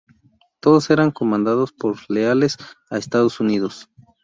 Todos 0.61 0.89
eran 0.89 1.11
comandados 1.11 1.73
por 1.73 1.99
leales 2.09 2.57
a 2.89 2.97
Estados 2.97 3.39
Unidos. 3.39 3.87